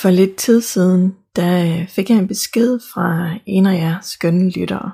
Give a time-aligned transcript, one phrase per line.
[0.00, 4.50] For lidt tid siden, der øh, fik jeg en besked fra en af jer skønne
[4.50, 4.90] lyttere.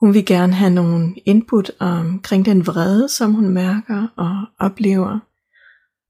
[0.00, 5.18] Hun vil gerne have nogle input omkring den vrede, som hun mærker og oplever.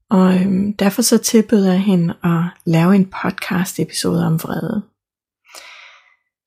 [0.09, 4.81] Og øhm, derfor så tilbød jeg hende at lave en podcast episode om vrede.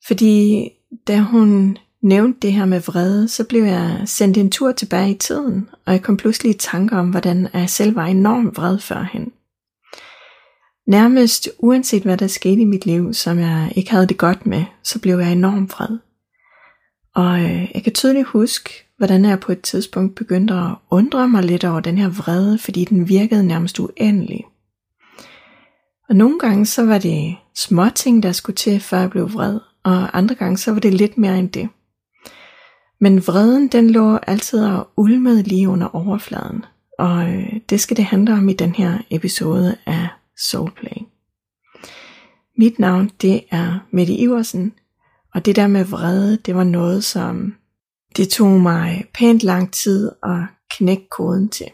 [0.07, 0.69] Fordi
[1.07, 5.17] da hun nævnte det her med vrede, så blev jeg sendt en tur tilbage i
[5.17, 9.31] tiden, og jeg kom pludselig i tanker om, hvordan jeg selv var enormt vred førhen.
[10.87, 14.63] Nærmest uanset hvad der skete i mit liv, som jeg ikke havde det godt med,
[14.83, 15.97] så blev jeg enormt vred.
[17.15, 21.43] Og øh, jeg kan tydeligt huske, hvordan jeg på et tidspunkt begyndte at undre mig
[21.43, 24.45] lidt over den her vrede, fordi den virkede nærmest uendelig.
[26.09, 29.59] Og nogle gange så var det små ting, der skulle til, før jeg blev vred,
[29.83, 31.69] og andre gange så var det lidt mere end det.
[32.99, 36.65] Men vreden den lå altid og ulmede lige under overfladen,
[36.99, 41.07] og øh, det skal det handle om i den her episode af Soulplay.
[42.57, 44.73] Mit navn det er Mette Iversen,
[45.33, 47.55] og det der med vrede, det var noget, som
[48.17, 50.39] det tog mig pænt lang tid at
[50.69, 51.71] knække koden til.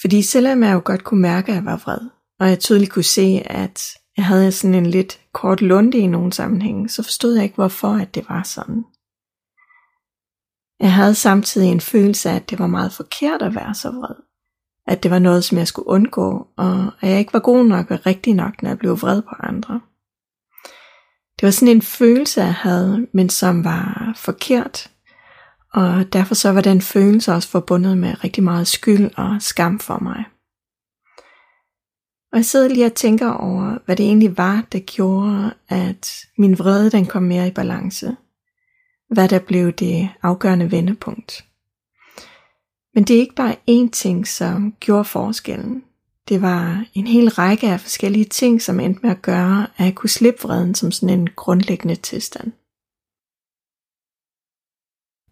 [0.00, 3.02] Fordi selvom jeg jo godt kunne mærke, at jeg var vred, og jeg tydeligt kunne
[3.02, 3.82] se, at
[4.16, 7.88] jeg havde sådan en lidt kort lunde i nogle sammenhænge, så forstod jeg ikke, hvorfor
[7.88, 8.84] at det var sådan.
[10.80, 14.14] Jeg havde samtidig en følelse af, at det var meget forkert at være så vred.
[14.86, 17.90] At det var noget, som jeg skulle undgå, og at jeg ikke var god nok
[17.90, 19.80] og rigtig nok, når jeg blev vred på andre.
[21.40, 24.90] Det var sådan en følelse, jeg havde, men som var forkert.
[25.72, 29.98] Og derfor så var den følelse også forbundet med rigtig meget skyld og skam for
[29.98, 30.24] mig.
[32.32, 36.58] Og jeg sidder lige og tænker over, hvad det egentlig var, der gjorde, at min
[36.58, 38.16] vrede den kom mere i balance.
[39.08, 41.44] Hvad der blev det afgørende vendepunkt.
[42.94, 45.84] Men det er ikke bare én ting, som gjorde forskellen.
[46.28, 49.94] Det var en hel række af forskellige ting, som endte med at gøre, at jeg
[49.94, 52.52] kunne slippe vreden som sådan en grundlæggende tilstand.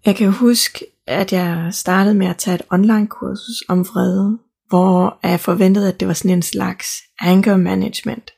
[0.06, 4.38] Jeg kan huske, at jeg startede med at tage et online kursus om vrede,
[4.68, 6.86] hvor jeg forventede, at det var sådan en slags
[7.20, 8.30] anger management.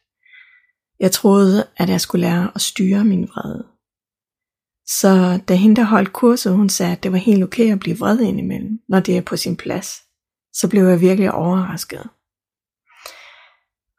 [1.00, 3.71] Jeg troede, at jeg skulle lære at styre min vrede.
[4.86, 7.98] Så da hende, der holdt kurset, hun sagde, at det var helt okay at blive
[7.98, 10.02] vred indimellem, når det er på sin plads,
[10.54, 12.08] så blev jeg virkelig overrasket.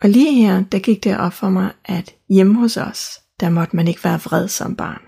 [0.01, 3.75] Og lige her, der gik det op for mig, at hjemme hos os, der måtte
[3.75, 5.01] man ikke være vred som barn.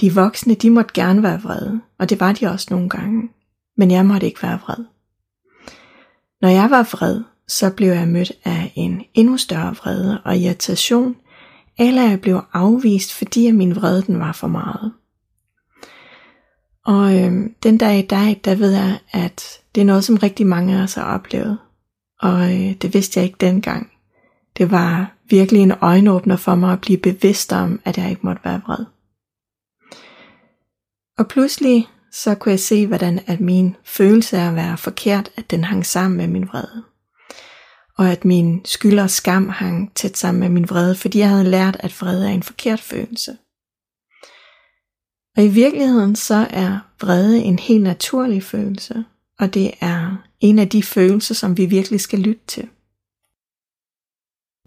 [0.00, 3.28] De voksne, de måtte gerne være vrede, og det var de også nogle gange,
[3.76, 4.84] men jeg måtte ikke være vred.
[6.40, 11.16] Når jeg var vred, så blev jeg mødt af en endnu større vrede og irritation,
[11.78, 14.92] eller jeg blev afvist, fordi at min vrede den var for meget.
[16.84, 20.46] Og øh, den dag i dag, der ved jeg, at det er noget, som rigtig
[20.46, 21.58] mange af os har oplevet.
[22.20, 23.90] Og øh, det vidste jeg ikke dengang.
[24.58, 28.44] Det var virkelig en øjenåbner for mig at blive bevidst om, at jeg ikke måtte
[28.44, 28.84] være vred.
[31.18, 35.50] Og pludselig så kunne jeg se, hvordan at min følelse af at være forkert, at
[35.50, 36.84] den hang sammen med min vrede.
[37.98, 41.50] Og at min skyld og skam hang tæt sammen med min vrede, fordi jeg havde
[41.50, 43.36] lært, at vrede er en forkert følelse.
[45.36, 49.04] Og i virkeligheden så er vrede en helt naturlig følelse,
[49.38, 52.68] og det er en af de følelser, som vi virkelig skal lytte til.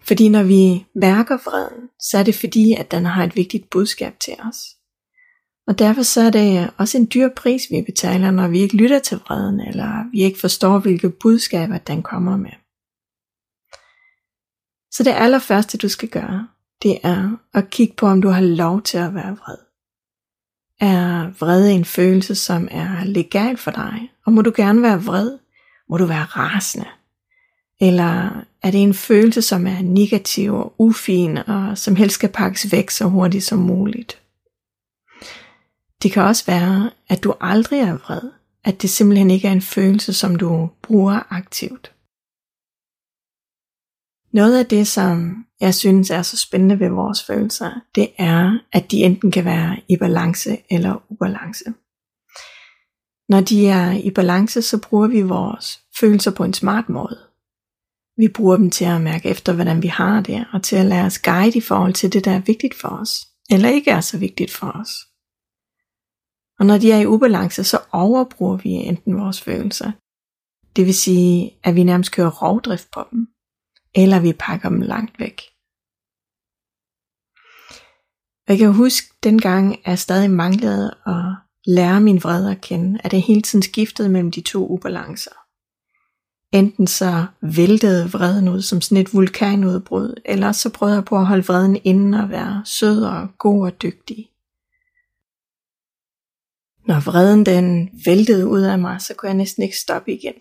[0.03, 4.19] Fordi når vi mærker vreden, så er det fordi, at den har et vigtigt budskab
[4.19, 4.57] til os.
[5.68, 9.00] Og derfor så er det også en dyr pris, vi betaler, når vi ikke lytter
[9.00, 12.52] til vreden, eller vi ikke forstår, hvilke budskaber den kommer med.
[14.97, 16.47] Så det allerførste, du skal gøre,
[16.83, 19.57] det er at kigge på, om du har lov til at være vred.
[20.79, 24.12] Er vrede en følelse, som er legal for dig?
[24.25, 25.38] Og må du gerne være vred?
[25.89, 26.88] Må du være rasende?
[27.81, 32.71] Eller er det en følelse, som er negativ og ufin, og som helst skal pakkes
[32.71, 34.21] væk så hurtigt som muligt?
[36.03, 38.31] Det kan også være, at du aldrig er vred,
[38.63, 41.94] at det simpelthen ikke er en følelse, som du bruger aktivt.
[44.36, 48.92] Noget af det, som jeg synes er så spændende ved vores følelser, det er, at
[48.92, 51.66] de enten kan være i balance eller ubalance.
[53.30, 57.20] Når de er i balance, så bruger vi vores følelser på en smart måde.
[58.18, 61.06] Vi bruger dem til at mærke efter, hvordan vi har det, og til at lade
[61.06, 64.18] os guide i forhold til det, der er vigtigt for os, eller ikke er så
[64.18, 64.92] vigtigt for os.
[66.60, 69.92] Og når de er i ubalance, så overbruger vi enten vores følelser.
[70.76, 73.28] Det vil sige, at vi nærmest kører rovdrift på dem,
[73.95, 75.42] eller vi pakker dem langt væk.
[78.47, 83.12] Jeg kan huske dengang, at jeg stadig manglede at lære min vrede at kende, at
[83.12, 85.31] det hele tiden skiftede mellem de to ubalancer.
[86.53, 91.25] enten så væltede vreden ud som sådan et vulkanudbrud, eller så prøvede jeg på at
[91.25, 94.30] holde vreden inden og være sød og god og dygtig.
[96.88, 100.33] Når vreden den væltede ud af mig, så kunne jeg næsten ikke stoppe igen.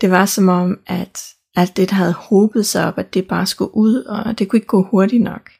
[0.00, 3.46] Det var som om, at alt det, der havde håbet sig op, at det bare
[3.46, 5.50] skulle ud, og det kunne ikke gå hurtigt nok.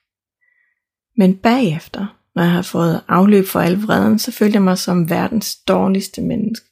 [1.17, 5.11] Men bagefter, når jeg havde fået afløb for al vreden, så følte jeg mig som
[5.11, 6.67] verdens dårligste menneske.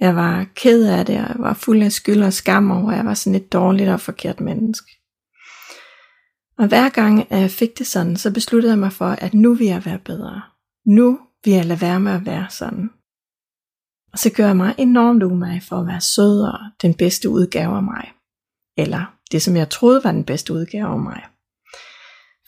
[0.00, 2.96] Jeg var ked af det, og jeg var fuld af skyld og skam over, at
[2.96, 4.90] jeg var sådan et dårligt og forkert menneske.
[6.58, 9.66] Og hver gang jeg fik det sådan, så besluttede jeg mig for, at nu vil
[9.66, 10.42] jeg være bedre.
[10.86, 12.90] Nu vil jeg lade være med at være sådan.
[14.16, 17.76] Og så gør jeg mig enormt umage for at være sød og den bedste udgave
[17.76, 18.12] af mig.
[18.76, 21.22] Eller det, som jeg troede var den bedste udgave af mig.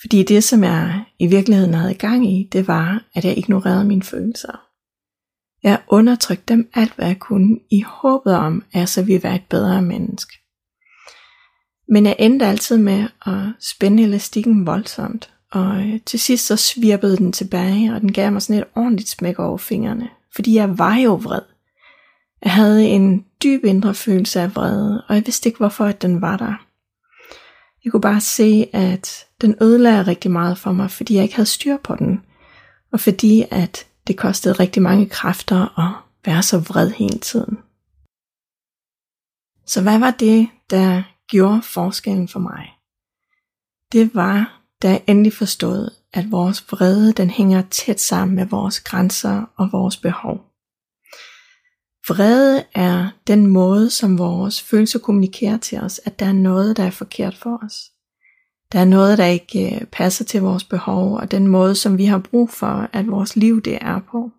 [0.01, 4.03] Fordi det, som jeg i virkeligheden havde gang i, det var, at jeg ignorerede mine
[4.03, 4.61] følelser.
[5.63, 9.37] Jeg undertrykte dem alt, hvad jeg kunne, i håbet om, at jeg så ville være
[9.37, 10.33] et bedre menneske.
[11.89, 17.17] Men jeg endte altid med at spænde elastikken voldsomt, og øh, til sidst så svirpede
[17.17, 20.97] den tilbage, og den gav mig sådan et ordentligt smæk over fingrene, fordi jeg var
[20.97, 21.58] jo vred.
[22.43, 26.21] Jeg havde en dyb indre følelse af vrede, og jeg vidste ikke hvorfor at den
[26.21, 26.55] var der.
[27.85, 31.49] Jeg kunne bare se, at den ødelagde rigtig meget for mig, fordi jeg ikke havde
[31.49, 32.21] styr på den,
[32.93, 35.95] og fordi at det kostede rigtig mange kræfter at
[36.25, 37.59] være så vred hele tiden.
[39.67, 42.67] Så hvad var det, der gjorde forskellen for mig?
[43.93, 48.81] Det var, da jeg endelig forstod, at vores vrede den hænger tæt sammen med vores
[48.81, 50.48] grænser og vores behov.
[52.09, 56.83] Vrede er den måde, som vores følelser kommunikerer til os, at der er noget, der
[56.83, 57.91] er forkert for os.
[58.73, 62.05] Der er noget, der ikke øh, passer til vores behov, og den måde, som vi
[62.05, 64.31] har brug for, at vores liv det er på.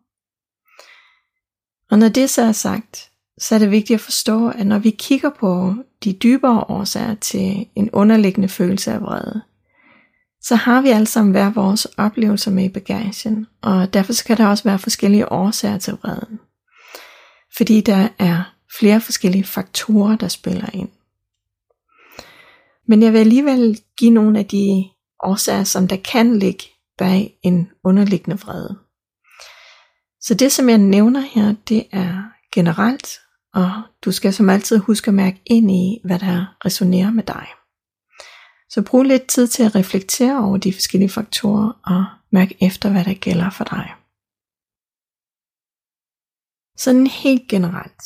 [1.92, 4.90] Og når det så er sagt, så er det vigtigt at forstå, at når vi
[4.90, 9.42] kigger på de dybere årsager til en underliggende følelse af vrede,
[10.42, 14.48] så har vi alle sammen hver vores oplevelser med i bagagen, og derfor kan der
[14.48, 16.40] også være forskellige årsager til vreden.
[17.58, 20.90] Fordi der er flere forskellige faktorer, der spiller ind.
[22.88, 24.90] Men jeg vil alligevel give nogle af de
[25.24, 26.64] årsager, som der kan ligge
[26.98, 28.80] bag en underliggende vrede.
[30.22, 32.24] Så det, som jeg nævner her, det er
[32.54, 33.20] generelt,
[33.54, 33.72] og
[34.06, 37.48] du skal som altid huske at mærke ind i, hvad der resonerer med dig.
[38.70, 43.06] Så brug lidt tid til at reflektere over de forskellige faktorer og mærk efter, hvad
[43.06, 43.94] der gælder for dig.
[46.80, 48.04] Sådan helt generelt,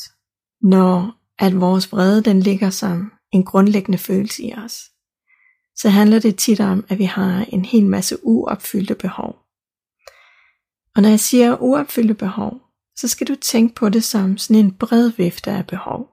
[0.62, 4.90] når at vores vrede den ligger som en grundlæggende følelse i os,
[5.76, 9.36] så handler det tit om, at vi har en hel masse uopfyldte behov.
[10.96, 12.60] Og når jeg siger uopfyldte behov,
[12.96, 16.08] så skal du tænke på det som sådan en bred vifte af behov.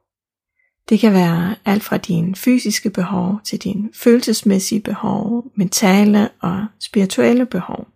[0.89, 7.45] Det kan være alt fra dine fysiske behov til dine følelsesmæssige behov, mentale og spirituelle
[7.45, 7.87] behov.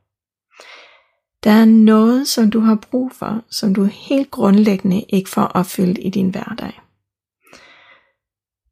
[1.45, 5.99] Der er noget, som du har brug for, som du helt grundlæggende ikke får opfyldt
[6.01, 6.81] i din hverdag.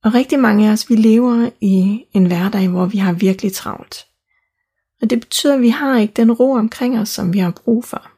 [0.03, 4.05] Og rigtig mange af os, vi lever i en hverdag, hvor vi har virkelig travlt.
[5.01, 7.85] Og det betyder, at vi har ikke den ro omkring os, som vi har brug
[7.85, 8.11] for.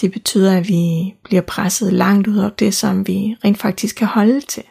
[0.00, 4.06] Det betyder, at vi bliver presset langt ud af det, som vi rent faktisk kan
[4.06, 4.64] holde til.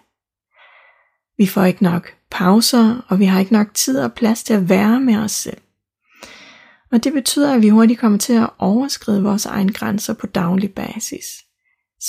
[1.38, 4.70] Vi får ikke nok pauser, og vi har ikke nok tid og plads til at
[4.70, 5.62] være med os selv.
[6.92, 10.74] Og det betyder, at vi hurtigt kommer til at overskride vores egne grænser på daglig
[10.74, 11.26] basis.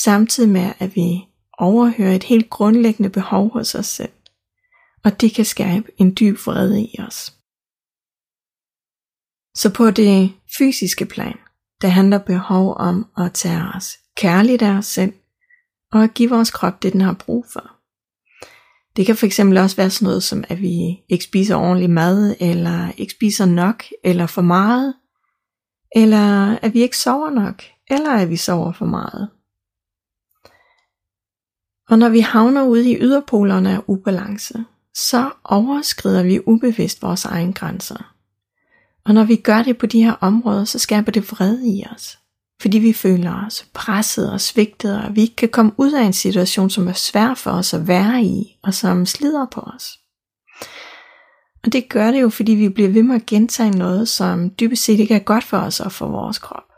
[0.03, 1.25] Samtidig med, at vi
[1.59, 4.13] overhører et helt grundlæggende behov hos os selv.
[5.05, 7.35] Og det kan skabe en dyb vrede i os.
[9.57, 11.39] Så på det fysiske plan,
[11.83, 15.13] der handler behov om at tage os kærligt af os selv,
[15.93, 17.82] og at give vores krop det, den har brug for.
[18.97, 22.93] Det kan fx også være sådan noget som, at vi ikke spiser ordentlig mad, eller
[22.97, 24.95] ikke spiser nok, eller for meget,
[25.97, 29.29] eller at vi ikke sover nok, eller at vi sover for meget.
[31.89, 37.53] Og når vi havner ude i yderpolerne af ubalance, så overskrider vi ubevidst vores egne
[37.53, 38.15] grænser.
[39.05, 42.19] Og når vi gør det på de her områder, så skaber det vrede i os
[42.63, 46.13] fordi vi føler os presset og svigtet, og vi ikke kan komme ud af en
[46.13, 49.99] situation, som er svær for os at være i, og som slider på os.
[51.65, 54.85] Og det gør det jo, fordi vi bliver ved med at gentage noget, som dybest
[54.85, 56.69] set ikke er godt for os og for vores krop.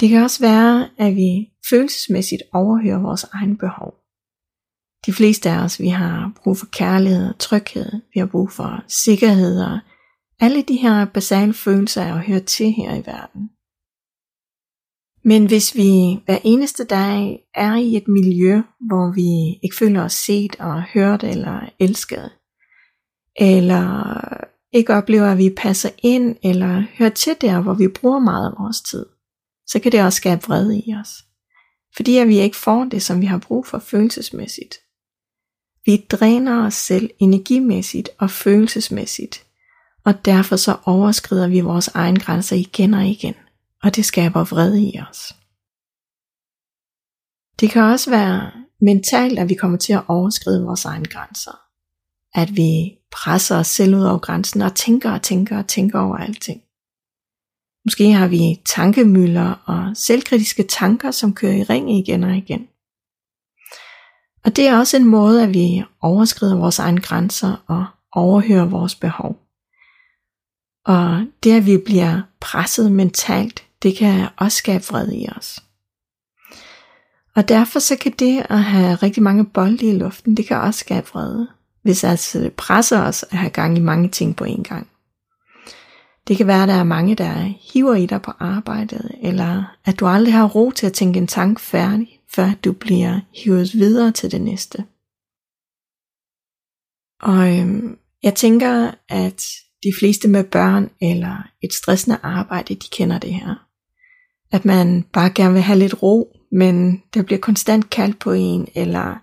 [0.00, 3.94] Det kan også være, at vi følelsesmæssigt overhører vores egen behov.
[5.06, 8.84] De fleste af os, vi har brug for kærlighed og tryghed, vi har brug for
[8.88, 9.78] sikkerhed og
[10.40, 13.50] alle de her basale følelser er jo hørt til her i verden.
[15.28, 20.12] Men hvis vi hver eneste dag er i et miljø, hvor vi ikke føler os
[20.12, 22.30] set og hørt eller elsket,
[23.36, 24.14] eller
[24.72, 28.58] ikke oplever, at vi passer ind eller hører til der, hvor vi bruger meget af
[28.58, 29.06] vores tid,
[29.66, 31.24] så kan det også skabe vrede i os.
[31.96, 34.74] Fordi at vi ikke får det, som vi har brug for følelsesmæssigt.
[35.84, 39.45] Vi dræner os selv energimæssigt og følelsesmæssigt,
[40.06, 43.34] og derfor så overskrider vi vores egen grænser igen og igen,
[43.82, 45.34] og det skaber vrede i os.
[47.60, 51.60] Det kan også være mentalt, at vi kommer til at overskride vores egne grænser.
[52.34, 56.16] At vi presser os selv ud over grænsen og tænker og tænker og tænker over
[56.16, 56.62] alting.
[57.84, 62.68] Måske har vi tankemøller og selvkritiske tanker, som kører i ring igen og igen.
[64.44, 68.94] Og det er også en måde, at vi overskrider vores egne grænser og overhører vores
[68.94, 69.45] behov.
[70.86, 75.62] Og det, at vi bliver presset mentalt, det kan også skabe fred i os.
[77.34, 80.80] Og derfor så kan det at have rigtig mange bolde i luften, det kan også
[80.80, 81.48] skabe vrede,
[81.82, 84.88] hvis altså det presser os at have gang i mange ting på en gang.
[86.28, 90.00] Det kan være, at der er mange, der hiver i dig på arbejdet, eller at
[90.00, 94.12] du aldrig har ro til at tænke en tanke færdig, før du bliver hivet videre
[94.12, 94.84] til det næste.
[97.22, 99.46] Og øhm, jeg tænker, at
[99.82, 103.54] de fleste med børn eller et stressende arbejde, de kender det her.
[104.52, 108.68] At man bare gerne vil have lidt ro, men der bliver konstant kaldt på en,
[108.74, 109.18] eller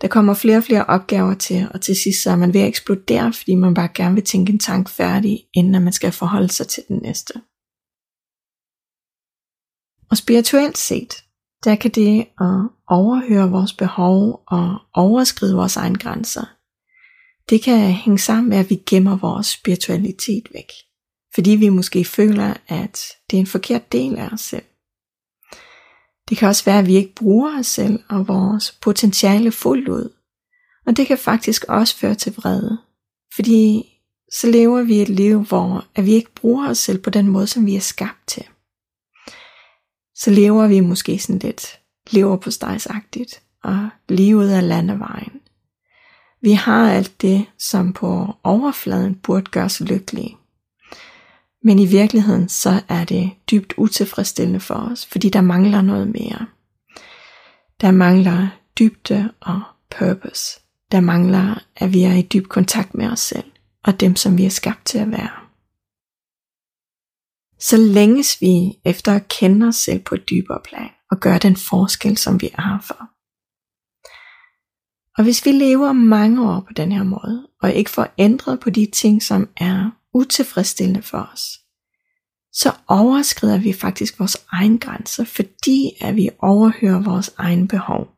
[0.00, 2.68] der kommer flere og flere opgaver til, og til sidst så er man ved at
[2.68, 6.68] eksplodere, fordi man bare gerne vil tænke en tank færdig, inden man skal forholde sig
[6.68, 7.32] til den næste.
[10.10, 11.24] Og spirituelt set,
[11.64, 16.44] der kan det at overhøre vores behov og overskride vores egne grænser,
[17.50, 20.70] det kan hænge sammen med, at vi gemmer vores spiritualitet væk.
[21.34, 24.64] Fordi vi måske føler, at det er en forkert del af os selv.
[26.28, 30.12] Det kan også være, at vi ikke bruger os selv og vores potentiale fuldt ud.
[30.86, 32.78] Og det kan faktisk også føre til vrede.
[33.34, 33.84] Fordi
[34.32, 37.46] så lever vi et liv, hvor at vi ikke bruger os selv på den måde,
[37.46, 38.44] som vi er skabt til.
[40.14, 41.80] Så lever vi måske sådan lidt
[42.10, 45.39] lever på stejsagtigt og lige ud af landevejen.
[46.42, 50.36] Vi har alt det, som på overfladen burde gøre os lykkelige.
[51.64, 56.46] Men i virkeligheden så er det dybt utilfredsstillende for os, fordi der mangler noget mere.
[57.80, 59.62] Der mangler dybde og
[59.98, 60.60] purpose.
[60.92, 63.50] Der mangler, at vi er i dyb kontakt med os selv
[63.84, 65.30] og dem, som vi er skabt til at være.
[67.58, 71.56] Så længes vi efter at kende os selv på et dybere plan og gøre den
[71.56, 73.19] forskel, som vi er for.
[75.20, 78.70] Og hvis vi lever mange år på den her måde, og ikke får ændret på
[78.70, 81.60] de ting, som er utilfredsstillende for os,
[82.52, 88.08] så overskrider vi faktisk vores egen grænser, fordi at vi overhører vores egen behov.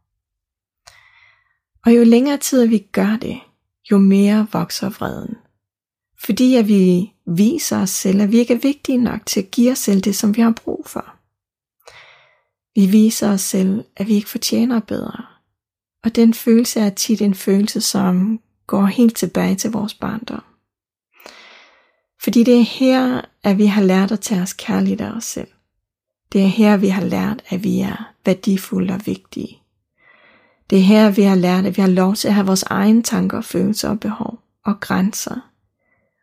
[1.87, 3.41] Og jo længere tid vi gør det,
[3.91, 5.37] jo mere vokser vreden.
[6.25, 9.73] Fordi at vi viser os selv, at vi ikke er vigtige nok til at give
[9.73, 11.15] os selv det, som vi har brug for.
[12.81, 15.32] Vi viser os selv, at vi ikke fortjener bedre.
[16.05, 20.43] Og den følelse er tit en følelse, som går helt tilbage til vores barndom.
[22.23, 25.49] Fordi det er her, at vi har lært at tage os kærligt af os selv.
[26.33, 29.59] Det er her, vi har lært, at vi er værdifulde og vigtige.
[30.71, 33.03] Det er her, vi har lært, at vi har lov til at have vores egne
[33.03, 35.51] tanker, følelser og behov og grænser.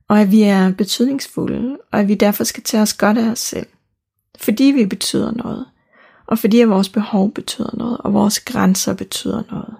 [0.07, 3.39] Og at vi er betydningsfulde, og at vi derfor skal tage os godt af os
[3.39, 3.67] selv.
[4.39, 5.65] Fordi vi betyder noget.
[6.29, 9.75] Og fordi at vores behov betyder noget, og vores grænser betyder noget.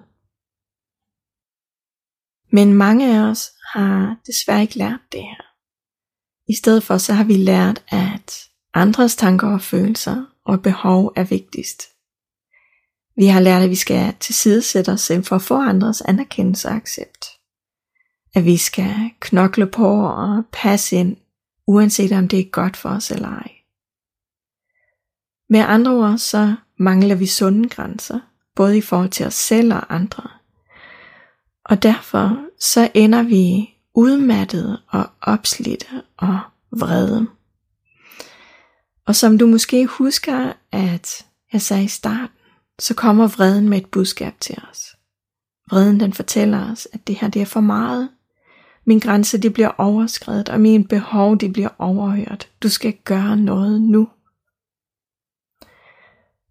[2.52, 5.42] Men mange af os har desværre ikke lært det her.
[6.48, 11.24] I stedet for så har vi lært, at andres tanker og følelser og behov er
[11.24, 11.82] vigtigst.
[13.16, 16.74] Vi har lært, at vi skal tilsidesætte os selv for at få andres anerkendelse og
[16.74, 17.26] accept.
[18.34, 21.16] At vi skal knokle på og passe ind,
[21.66, 23.59] uanset om det er godt for os eller ej.
[25.50, 28.20] Med andre ord så mangler vi sunde grænser,
[28.56, 30.22] både i forhold til os selv og andre.
[31.64, 36.38] Og derfor så ender vi udmattet og opslidte og
[36.70, 37.26] vrede.
[39.06, 42.36] Og som du måske husker, at jeg sagde i starten,
[42.78, 44.96] så kommer vreden med et budskab til os.
[45.70, 48.08] Vreden den fortæller os, at det her det er for meget.
[48.84, 52.48] Min grænse det bliver overskrevet, og min behov det bliver overhørt.
[52.62, 54.08] Du skal gøre noget nu.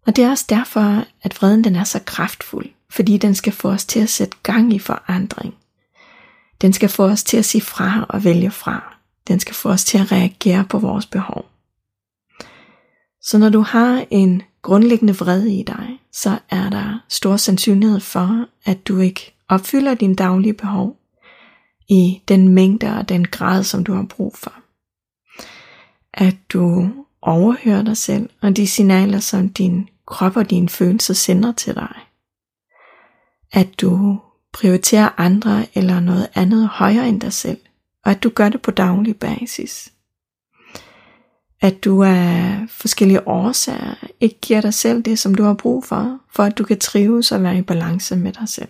[0.06, 3.68] Og det er også derfor, at vreden den er så kraftfuld, fordi den skal få
[3.68, 5.54] os til at sætte gang i forandring.
[6.60, 8.96] Den skal få os til at sige fra og vælge fra.
[9.28, 11.46] Den skal få os til at reagere på vores behov.
[13.22, 18.46] Så når du har en grundlæggende vrede i dig, så er der stor sandsynlighed for,
[18.64, 20.96] at du ikke opfylder dine daglige behov
[21.88, 24.54] i den mængde og den grad, som du har brug for.
[26.14, 26.90] At du
[27.22, 31.94] overhører dig selv og de signaler, som din krop og dine følelser sender til dig.
[33.52, 34.20] At du
[34.52, 37.58] prioriterer andre eller noget andet højere end dig selv,
[38.04, 39.92] og at du gør det på daglig basis.
[41.60, 46.20] At du af forskellige årsager ikke giver dig selv det, som du har brug for,
[46.34, 48.68] for at du kan trives og være i balance med dig selv.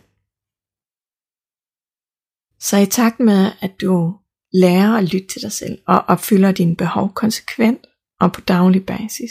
[2.61, 4.16] Så i takt med, at du
[4.52, 7.87] lærer at lytte til dig selv og opfylder dine behov konsekvent
[8.20, 9.30] og på daglig basis,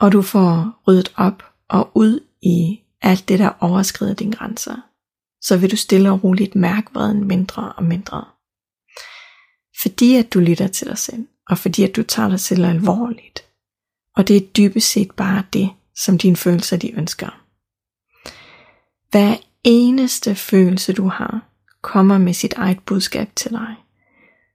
[0.00, 4.76] og du får ryddet op og ud i alt det, der overskrider dine grænser,
[5.42, 8.24] så vil du stille og roligt mærke vreden mindre og mindre.
[9.82, 13.44] Fordi at du lytter til dig selv, og fordi at du tager dig selv alvorligt.
[14.16, 15.70] Og det er dybest set bare det,
[16.04, 17.40] som dine følelser de ønsker.
[19.10, 21.48] Hver eneste følelse du har,
[21.82, 23.76] kommer med sit eget budskab til dig.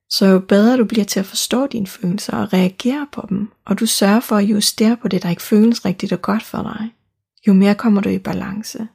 [0.10, 3.80] Så jo bedre du bliver til at forstå dine følelser og reagere på dem, og
[3.80, 6.94] du sørger for at justere på det, der ikke føles rigtigt og godt for dig,
[7.48, 8.88] jo mere kommer du i balance,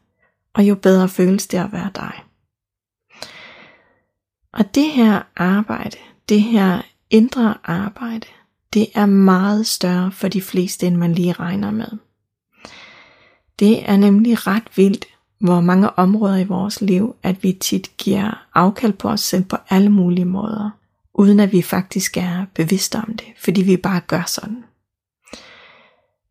[0.54, 2.12] og jo bedre føles det at være dig.
[4.52, 5.96] Og det her arbejde,
[6.28, 8.26] det her indre arbejde,
[8.74, 11.88] det er meget større for de fleste, end man lige regner med.
[13.58, 15.06] Det er nemlig ret vildt,
[15.40, 19.56] hvor mange områder i vores liv, at vi tit giver afkald på os selv på
[19.68, 20.70] alle mulige måder,
[21.14, 24.64] uden at vi faktisk er bevidste om det, fordi vi bare gør sådan.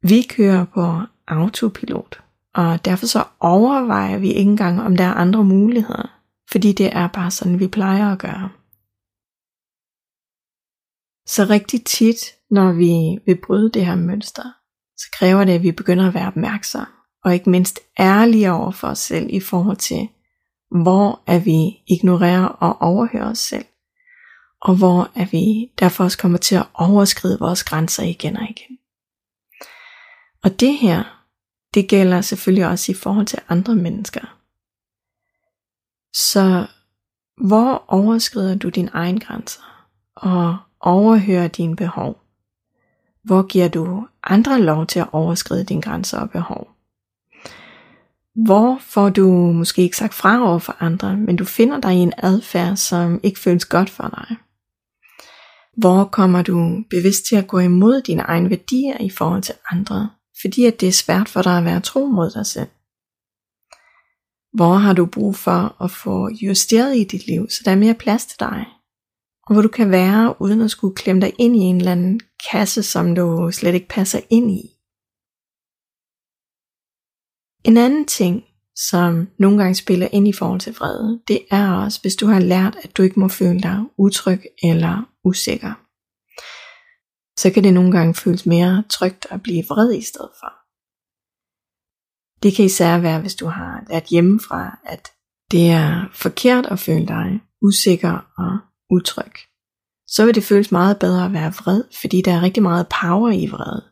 [0.01, 2.21] Vi kører på autopilot,
[2.55, 6.19] og derfor så overvejer vi ikke engang, om der er andre muligheder,
[6.51, 8.49] fordi det er bare sådan, vi plejer at gøre.
[11.27, 12.17] Så rigtig tit,
[12.51, 14.43] når vi vil bryde det her mønster,
[14.97, 16.87] så kræver det, at vi begynder at være opmærksomme,
[17.23, 20.09] og ikke mindst ærlige over for os selv i forhold til,
[20.83, 23.65] hvor er vi ignorerer og overhører os selv,
[24.61, 28.77] og hvor er vi derfor også kommer til at overskride vores grænser igen og igen.
[30.43, 31.23] Og det her,
[31.73, 34.35] det gælder selvfølgelig også i forhold til andre mennesker.
[36.13, 36.67] Så
[37.37, 39.61] hvor overskrider du din egen grænser?
[40.15, 42.21] Og overhører dine behov?
[43.23, 46.67] Hvor giver du andre lov til at overskride dine grænser og behov?
[48.35, 51.97] Hvor får du måske ikke sagt fra over for andre, men du finder dig i
[51.97, 54.37] en adfærd, som ikke føles godt for dig?
[55.79, 60.09] Hvor kommer du bevidst til at gå imod dine egne værdier i forhold til andre,
[60.41, 62.69] fordi at det er svært for dig at være tro mod dig selv?
[64.53, 67.93] Hvor har du brug for at få justeret i dit liv, så der er mere
[67.93, 68.65] plads til dig?
[69.49, 72.19] og hvor du kan være uden at skulle klemme dig ind i en eller anden
[72.51, 74.61] kasse, som du slet ikke passer ind i.
[77.63, 78.43] En anden ting,
[78.75, 82.39] som nogle gange spiller ind i forhold til vrede, det er også, hvis du har
[82.39, 85.73] lært, at du ikke må føle dig utryg eller usikker.
[87.39, 90.53] Så kan det nogle gange føles mere trygt at blive vred i stedet for.
[92.43, 95.11] Det kan især være, hvis du har lært hjemmefra, at
[95.51, 99.33] det er forkert at føle dig usikker og utryg,
[100.07, 103.31] så vil det føles meget bedre at være vred, fordi der er rigtig meget power
[103.31, 103.85] i vrede.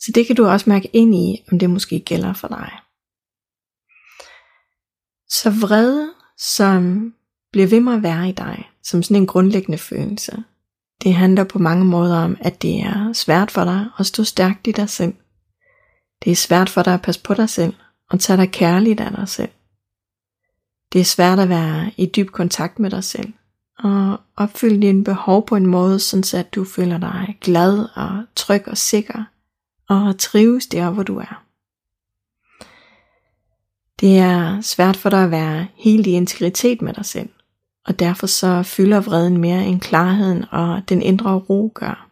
[0.00, 2.72] Så det kan du også mærke ind i, om det måske gælder for dig.
[5.28, 7.14] Så vrede, som
[7.52, 10.44] bliver ved med at være i dig, som sådan en grundlæggende følelse,
[11.02, 14.66] det handler på mange måder om, at det er svært for dig at stå stærkt
[14.66, 15.14] i dig selv.
[16.24, 17.74] Det er svært for dig at passe på dig selv
[18.10, 19.50] og tage dig kærligt af dig selv.
[20.92, 23.32] Det er svært at være i dyb kontakt med dig selv
[23.78, 28.68] og opfylde dine behov på en måde, sådan at du føler dig glad og tryg
[28.68, 29.24] og sikker,
[29.88, 31.44] og trives der, hvor du er.
[34.00, 37.28] Det er svært for dig at være helt i integritet med dig selv,
[37.86, 42.08] og derfor så fylder vreden mere end klarheden og den indre ro gør.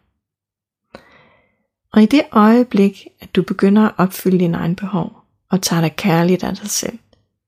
[1.93, 5.95] Og i det øjeblik, at du begynder at opfylde dine egne behov, og tager dig
[5.95, 6.99] kærligt af dig selv,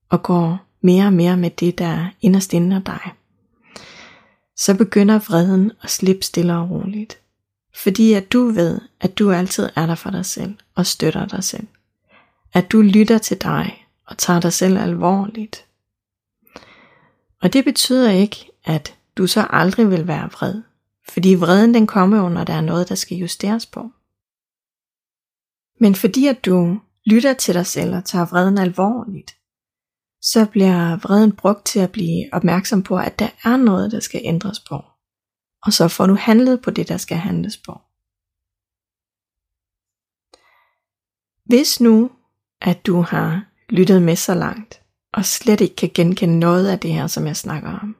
[0.10, 3.14] og går mere og mere med det, der er inderst inde af dig,
[4.58, 7.20] så begynder vreden at slippe stille og roligt.
[7.76, 11.44] Fordi at du ved, at du altid er der for dig selv og støtter dig
[11.44, 11.68] selv.
[12.54, 15.66] At du lytter til dig og tager dig selv alvorligt.
[17.44, 20.62] Og det betyder ikke, at du så aldrig vil være vred.
[21.10, 23.92] Fordi vreden den kommer jo, når der er noget, der skal justeres på.
[25.80, 29.32] Men fordi at du lytter til dig selv og tager vreden alvorligt,
[30.22, 34.22] så bliver vreden brugt til at blive opmærksom på, at der er noget, der skal
[34.24, 34.84] ændres på.
[35.64, 37.82] Og så får du handlet på det, der skal handles på.
[41.46, 42.12] Hvis nu,
[42.62, 44.83] at du har lyttet med så langt,
[45.14, 47.96] og slet ikke kan genkende noget af det her, som jeg snakker om,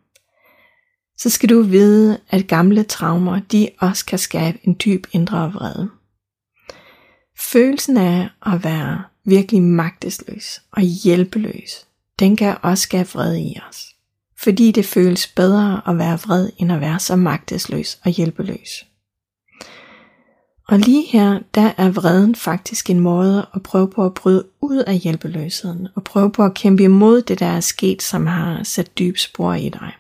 [1.18, 5.90] så skal du vide, at gamle traumer, de også kan skabe en dyb indre vrede.
[7.40, 11.88] Følelsen af at være virkelig magtesløs og hjælpeløs,
[12.20, 13.86] den kan også skabe vrede i os.
[14.38, 18.86] Fordi det føles bedre at være vred, end at være så magtesløs og hjælpeløs.
[20.68, 24.78] Og lige her, der er vreden faktisk en måde at prøve på at bryde ud
[24.78, 28.98] af hjælpeløsheden, og prøve på at kæmpe imod det, der er sket, som har sat
[29.00, 29.94] dyb spor i dig.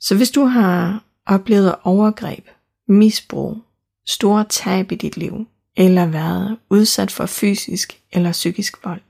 [0.00, 2.48] Så hvis du har oplevet overgreb,
[2.88, 3.58] misbrug,
[4.06, 9.00] store tab i dit liv, eller været udsat for fysisk eller psykisk vold.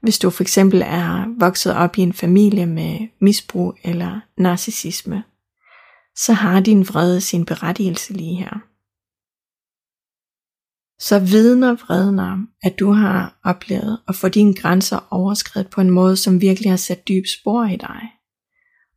[0.00, 5.22] Hvis du for eksempel er vokset op i en familie med misbrug eller narcissisme,
[6.24, 8.60] så har din vrede sin berettigelse lige her.
[10.98, 15.90] Så vidner vreden om, at du har oplevet at få dine grænser overskrevet på en
[15.90, 18.00] måde, som virkelig har sat dyb spor i dig,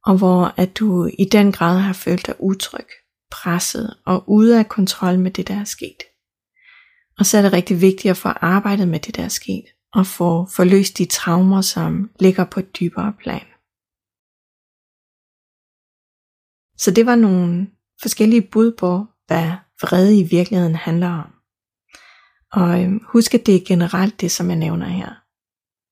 [0.05, 2.87] og hvor at du i den grad har følt dig utryg,
[3.31, 6.03] presset og ude af kontrol med det, der er sket.
[7.19, 10.07] Og så er det rigtig vigtigt at få arbejdet med det, der er sket, og
[10.07, 13.52] få forløst de traumer, som ligger på et dybere plan.
[16.77, 17.67] Så det var nogle
[18.01, 21.29] forskellige bud på, hvad vrede i virkeligheden handler om.
[22.53, 25.09] Og øhm, husk, at det er generelt det, som jeg nævner her.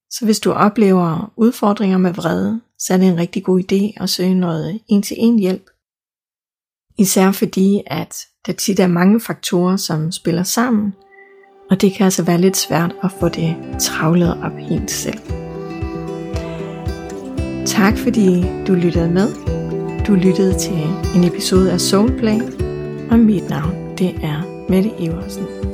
[0.10, 4.10] Så hvis du oplever udfordringer med vrede, så er det en rigtig god idé at
[4.10, 5.70] søge noget en-til-en hjælp.
[6.98, 8.16] Især fordi, at
[8.46, 10.94] der tit er mange faktorer, som spiller sammen,
[11.70, 15.20] og det kan altså være lidt svært at få det travlet op helt selv.
[17.66, 19.61] Tak fordi du lyttede med.
[20.08, 20.84] Du lyttede til
[21.16, 22.40] en episode af Soulplay,
[23.12, 25.71] og mit navn det er Mette Iversen.